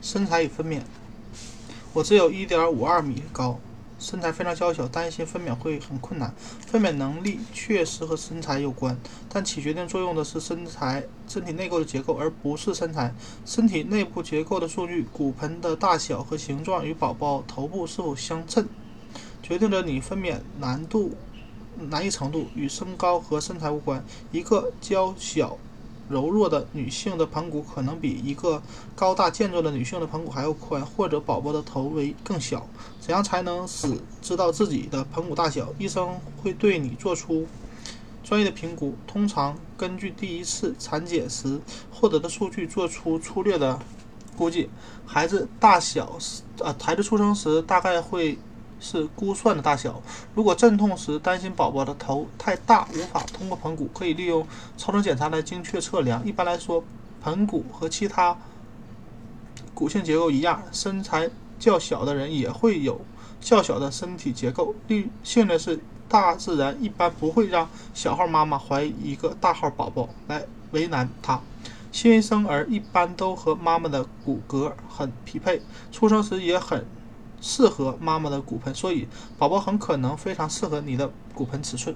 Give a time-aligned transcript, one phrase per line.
[0.00, 0.80] 身材与分娩。
[1.92, 3.58] 我只有一点五二米高，
[3.98, 6.32] 身材非常娇小，担心分娩会很困难。
[6.66, 8.96] 分娩能力确实和身材有关，
[9.28, 13.12] 但起决定作用的是身材身体内构的结构，而不是身材。
[13.44, 18.68] 身体内部结构的数据，骨盆的大小和形状与宝宝头部是否相称，
[19.42, 21.12] 决定着你分娩难度
[21.76, 24.04] 难易程度，与身高和身材无关。
[24.30, 25.58] 一个娇小。
[26.10, 28.60] 柔弱的女性的盆骨可能比一个
[28.96, 32.68] 高大健壮的女性的盆骨还要宽，或者宝宝的头围更小。
[33.00, 35.72] 怎样才能使知道自己的盆骨大小？
[35.78, 37.46] 医生会对你做出
[38.24, 41.60] 专业的评估，通常根据第一次产检时
[41.92, 43.78] 获得的数据做出粗略的
[44.36, 44.68] 估计。
[45.06, 46.18] 孩子大小，
[46.58, 48.36] 呃，孩子出生时大概会。
[48.80, 50.02] 是估算的大小。
[50.34, 56.26] 如果阵痛时担心宝宝的头太大无法通过盆骨，可以利用超声检查来精确测量。
[56.26, 56.82] 一般来说，
[57.22, 58.36] 盆骨和其他
[59.74, 63.00] 骨性结构一样，身材较小的人也会有
[63.40, 64.74] 较小的身体结构。
[65.22, 65.78] 幸运的是，
[66.08, 71.40] 大自然一般不会让小号妈妈怀一个大号宝宝来为难她。
[71.92, 76.86] 新生儿一般都和妈妈的骨骼很匹配，出生时也很。
[77.40, 81.94] 适合妈妈的骨盆，所以宝宝很可能非常适合你的骨盆尺寸。